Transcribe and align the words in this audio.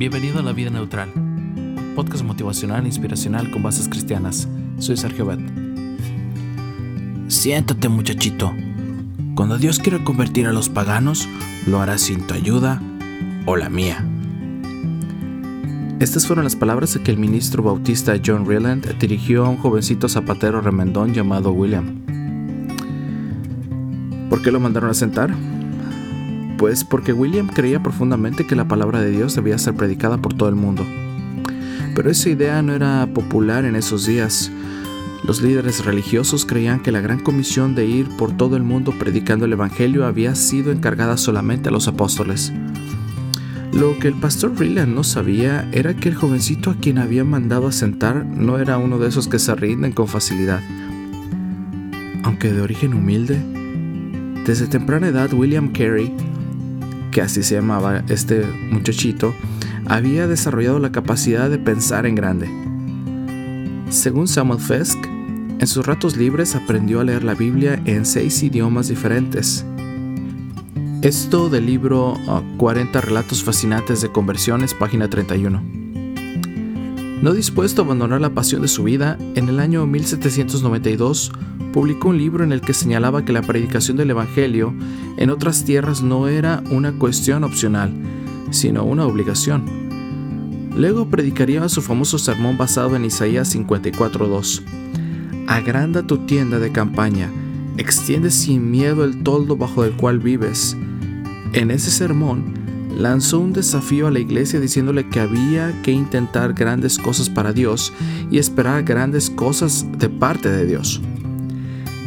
Bienvenido 0.00 0.38
a 0.38 0.42
La 0.42 0.54
Vida 0.54 0.70
Neutral, 0.70 1.12
podcast 1.94 2.24
motivacional 2.24 2.84
e 2.84 2.86
inspiracional 2.86 3.50
con 3.50 3.62
bases 3.62 3.86
cristianas. 3.86 4.48
Soy 4.78 4.96
Sergio 4.96 5.26
Bet. 5.26 5.40
Siéntate 7.28 7.90
muchachito. 7.90 8.50
Cuando 9.34 9.58
Dios 9.58 9.78
quiere 9.78 10.02
convertir 10.02 10.46
a 10.46 10.52
los 10.52 10.70
paganos, 10.70 11.28
lo 11.66 11.82
hará 11.82 11.98
sin 11.98 12.26
tu 12.26 12.32
ayuda 12.32 12.80
o 13.44 13.56
la 13.56 13.68
mía. 13.68 14.02
Estas 16.00 16.26
fueron 16.26 16.44
las 16.44 16.56
palabras 16.56 16.98
que 17.04 17.10
el 17.10 17.18
ministro 17.18 17.62
bautista 17.62 18.14
John 18.24 18.46
Reland 18.46 18.96
dirigió 18.98 19.44
a 19.44 19.50
un 19.50 19.58
jovencito 19.58 20.08
zapatero 20.08 20.62
remendón 20.62 21.12
llamado 21.12 21.52
William. 21.52 22.00
¿Por 24.30 24.40
qué 24.40 24.50
lo 24.50 24.60
mandaron 24.60 24.88
a 24.88 24.94
sentar? 24.94 25.34
Pues 26.60 26.84
porque 26.84 27.14
William 27.14 27.46
creía 27.46 27.82
profundamente 27.82 28.46
que 28.46 28.54
la 28.54 28.68
palabra 28.68 29.00
de 29.00 29.10
Dios 29.10 29.34
debía 29.34 29.56
ser 29.56 29.72
predicada 29.72 30.18
por 30.18 30.34
todo 30.34 30.50
el 30.50 30.56
mundo. 30.56 30.86
Pero 31.94 32.10
esa 32.10 32.28
idea 32.28 32.60
no 32.60 32.74
era 32.74 33.08
popular 33.14 33.64
en 33.64 33.76
esos 33.76 34.04
días. 34.04 34.52
Los 35.24 35.40
líderes 35.40 35.82
religiosos 35.86 36.44
creían 36.44 36.80
que 36.80 36.92
la 36.92 37.00
gran 37.00 37.18
comisión 37.18 37.74
de 37.74 37.86
ir 37.86 38.14
por 38.18 38.36
todo 38.36 38.58
el 38.58 38.62
mundo 38.62 38.92
predicando 38.98 39.46
el 39.46 39.54
Evangelio 39.54 40.04
había 40.04 40.34
sido 40.34 40.70
encargada 40.70 41.16
solamente 41.16 41.70
a 41.70 41.72
los 41.72 41.88
apóstoles. 41.88 42.52
Lo 43.72 43.98
que 43.98 44.08
el 44.08 44.20
pastor 44.20 44.52
William 44.60 44.94
no 44.94 45.02
sabía 45.02 45.66
era 45.72 45.96
que 45.96 46.10
el 46.10 46.14
jovencito 46.14 46.68
a 46.68 46.76
quien 46.76 46.98
había 46.98 47.24
mandado 47.24 47.68
a 47.68 47.72
sentar 47.72 48.26
no 48.26 48.58
era 48.58 48.76
uno 48.76 48.98
de 48.98 49.08
esos 49.08 49.28
que 49.28 49.38
se 49.38 49.54
rinden 49.54 49.92
con 49.92 50.08
facilidad. 50.08 50.60
Aunque 52.22 52.52
de 52.52 52.60
origen 52.60 52.92
humilde, 52.92 53.40
desde 54.44 54.66
temprana 54.66 55.08
edad 55.08 55.32
William 55.32 55.72
Carey 55.72 56.12
que 57.10 57.22
así 57.22 57.42
se 57.42 57.56
llamaba 57.56 58.02
este 58.08 58.44
muchachito, 58.70 59.34
había 59.86 60.26
desarrollado 60.26 60.78
la 60.78 60.92
capacidad 60.92 61.50
de 61.50 61.58
pensar 61.58 62.06
en 62.06 62.14
grande. 62.14 62.48
Según 63.90 64.28
Samuel 64.28 64.60
Fesk, 64.60 64.98
en 65.58 65.66
sus 65.66 65.84
ratos 65.84 66.16
libres 66.16 66.54
aprendió 66.54 67.00
a 67.00 67.04
leer 67.04 67.24
la 67.24 67.34
Biblia 67.34 67.82
en 67.84 68.06
seis 68.06 68.42
idiomas 68.42 68.88
diferentes. 68.88 69.64
Esto 71.02 71.48
del 71.48 71.66
libro 71.66 72.16
40 72.58 72.98
ah, 72.98 73.02
relatos 73.02 73.42
fascinantes 73.42 74.00
de 74.00 74.12
conversiones, 74.12 74.74
página 74.74 75.08
31. 75.08 75.79
No 77.22 77.34
dispuesto 77.34 77.82
a 77.82 77.84
abandonar 77.84 78.22
la 78.22 78.30
pasión 78.30 78.62
de 78.62 78.68
su 78.68 78.82
vida, 78.84 79.18
en 79.34 79.50
el 79.50 79.60
año 79.60 79.86
1792 79.86 81.30
publicó 81.70 82.08
un 82.08 82.16
libro 82.16 82.44
en 82.44 82.50
el 82.50 82.62
que 82.62 82.72
señalaba 82.72 83.26
que 83.26 83.32
la 83.34 83.42
predicación 83.42 83.98
del 83.98 84.10
Evangelio 84.10 84.74
en 85.18 85.28
otras 85.28 85.64
tierras 85.64 86.02
no 86.02 86.28
era 86.28 86.62
una 86.70 86.92
cuestión 86.92 87.44
opcional, 87.44 87.92
sino 88.50 88.84
una 88.84 89.04
obligación. 89.04 89.64
Luego 90.74 91.10
predicaría 91.10 91.68
su 91.68 91.82
famoso 91.82 92.18
sermón 92.18 92.56
basado 92.56 92.96
en 92.96 93.04
Isaías 93.04 93.54
54.2. 93.54 94.62
Agranda 95.46 96.06
tu 96.06 96.18
tienda 96.24 96.58
de 96.58 96.72
campaña, 96.72 97.30
extiende 97.76 98.30
sin 98.30 98.70
miedo 98.70 99.04
el 99.04 99.22
toldo 99.22 99.58
bajo 99.58 99.84
el 99.84 99.92
cual 99.92 100.20
vives. 100.20 100.74
En 101.52 101.70
ese 101.70 101.90
sermón, 101.90 102.54
lanzó 102.96 103.38
un 103.40 103.52
desafío 103.52 104.06
a 104.06 104.10
la 104.10 104.18
iglesia 104.18 104.60
diciéndole 104.60 105.08
que 105.08 105.20
había 105.20 105.72
que 105.82 105.92
intentar 105.92 106.54
grandes 106.54 106.98
cosas 106.98 107.30
para 107.30 107.52
Dios 107.52 107.92
y 108.30 108.38
esperar 108.38 108.82
grandes 108.84 109.30
cosas 109.30 109.86
de 109.98 110.08
parte 110.08 110.50
de 110.50 110.66
Dios. 110.66 111.00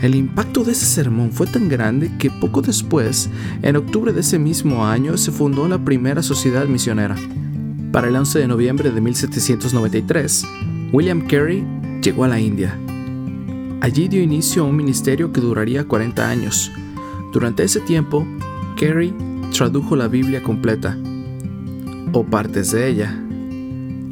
El 0.02 0.16
impacto 0.16 0.64
de 0.66 0.74
ese 0.74 0.86
sermón 0.86 1.32
fue 1.32 1.48
tan 1.48 1.70
grande 1.70 2.12
que 2.20 2.30
poco 2.30 2.62
después, 2.62 3.30
en 3.62 3.78
octubre 3.78 4.12
de 4.12 4.20
ese 4.20 4.38
mismo 4.38 4.86
año, 4.86 5.16
se 5.18 5.32
fundó 5.32 5.68
la 5.68 5.84
primera 5.84 6.22
sociedad 6.22 6.66
misionera. 6.66 7.16
Para 7.94 8.10
el 8.10 8.16
11 8.16 8.40
de 8.40 8.48
noviembre 8.48 8.92
de 8.92 9.00
1793, 9.00 10.46
William 10.92 11.22
Carey 11.22 11.64
llegó 12.02 12.26
a 12.26 12.28
la 12.28 12.40
India. 12.40 12.78
Allí 13.80 14.08
dio 14.10 14.22
inicio 14.22 14.64
a 14.64 14.66
un 14.66 14.76
ministerio 14.76 15.32
que 15.32 15.40
duraría 15.40 15.86
40 15.86 16.28
años. 16.28 16.70
Durante 17.32 17.64
ese 17.64 17.80
tiempo, 17.80 18.28
Carey 18.78 19.14
tradujo 19.54 19.96
la 19.96 20.08
Biblia 20.08 20.42
completa, 20.42 20.98
o 22.12 22.26
partes 22.26 22.72
de 22.72 22.90
ella, 22.90 23.18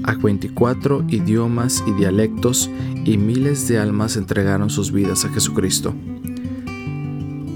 a 0.04 0.14
24 0.14 1.06
idiomas 1.10 1.84
y 1.88 1.94
dialectos 1.94 2.70
y 3.06 3.18
miles 3.18 3.68
de 3.68 3.80
almas 3.80 4.18
entregaron 4.18 4.70
sus 4.70 4.92
vidas 4.92 5.26
a 5.26 5.30
Jesucristo. 5.30 5.94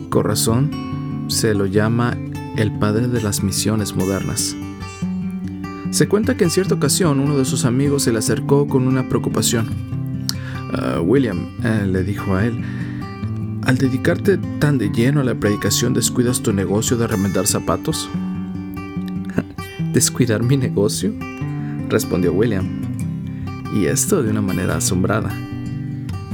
Corazón 0.10 1.26
se 1.28 1.54
lo 1.54 1.68
llama 1.68 2.18
el 2.58 2.78
padre 2.80 3.08
de 3.08 3.22
las 3.22 3.44
misiones 3.44 3.96
modernas. 3.96 4.56
Se 5.92 6.08
cuenta 6.08 6.36
que 6.36 6.44
en 6.44 6.50
cierta 6.50 6.76
ocasión 6.76 7.20
uno 7.20 7.38
de 7.38 7.46
sus 7.46 7.66
amigos 7.66 8.04
se 8.04 8.12
le 8.12 8.20
acercó 8.20 8.68
con 8.68 8.88
una 8.88 9.08
preocupación. 9.08 9.70
Ah, 10.74 11.00
William, 11.02 11.50
eh, 11.64 11.86
le 11.88 12.04
dijo 12.04 12.36
a 12.36 12.46
él, 12.46 12.64
al 13.66 13.78
dedicarte 13.78 14.38
tan 14.60 14.78
de 14.78 14.90
lleno 14.90 15.22
a 15.22 15.24
la 15.24 15.36
predicación, 15.36 15.94
¿descuidas 15.94 16.42
tu 16.42 16.54
negocio 16.54 16.98
de 16.98 17.08
remendar 17.08 17.48
zapatos? 17.48 18.08
¿Descuidar 19.94 20.44
mi 20.44 20.56
negocio? 20.56 21.14
respondió 21.90 22.34
William, 22.34 22.82
y 23.76 23.86
esto 23.86 24.22
de 24.22 24.32
una 24.32 24.42
manera 24.42 24.78
asombrada. 24.78 25.30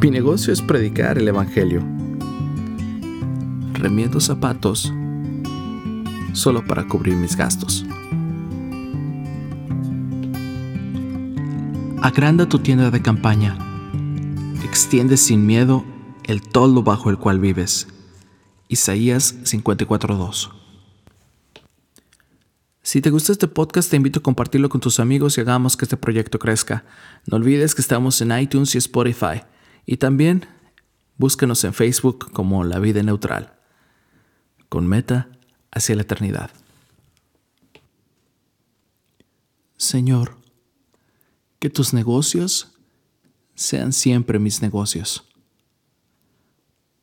Mi 0.02 0.10
negocio 0.10 0.52
es 0.52 0.62
predicar 0.62 1.18
el 1.18 1.28
Evangelio. 1.28 1.82
Remiendo 3.74 4.20
zapatos 4.20 4.92
solo 6.34 6.66
para 6.66 6.88
cubrir 6.88 7.16
mis 7.16 7.36
gastos. 7.36 7.86
Agranda 12.02 12.48
tu 12.50 12.60
tienda 12.60 12.90
de 12.90 13.02
campaña. 13.02 13.58
Extiende 14.64 15.18
sin 15.18 15.46
miedo 15.46 15.86
el 16.26 16.42
toldo 16.42 16.84
bajo 16.84 17.10
el 17.10 17.18
cual 17.18 17.40
vives. 17.40 17.88
Isaías 18.68 19.36
54.2 19.44 20.62
si 22.84 23.00
te 23.00 23.12
gusta 23.12 23.32
este 23.32 23.48
podcast, 23.48 23.90
te 23.90 23.96
invito 23.96 24.20
a 24.20 24.24
compartirlo 24.24 24.68
con 24.68 24.82
tus 24.82 25.00
amigos 25.00 25.38
y 25.38 25.42
hagamos 25.42 25.78
que 25.78 25.86
este 25.86 25.98
proyecto 25.98 26.40
crezca. 26.40 26.84
No 27.28 27.38
olvides 27.38 27.76
que 27.76 27.82
estamos 27.82 28.20
en 28.22 28.38
iTunes 28.38 28.74
y 28.74 28.80
Spotify. 28.80 29.44
Y 29.86 29.98
también 29.98 30.48
búscanos 31.18 31.64
en 31.64 31.74
Facebook 31.74 32.32
como 32.32 32.64
La 32.64 32.80
Vida 32.80 33.04
Neutral, 33.04 33.54
con 34.68 34.88
meta 34.88 35.30
hacia 35.72 35.96
la 35.96 36.02
eternidad. 36.02 36.50
Señor, 39.78 40.38
que 41.60 41.70
tus 41.70 41.94
negocios 41.94 42.74
sean 43.54 43.94
siempre 43.94 44.40
mis 44.40 44.64
negocios. 44.64 45.31